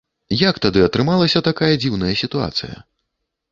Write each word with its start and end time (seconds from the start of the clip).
Як 0.49 0.55
тады 0.65 0.79
атрымалася 0.85 1.43
такая 1.49 1.71
дзіўная 1.85 2.13
сітуацыя? 2.25 2.75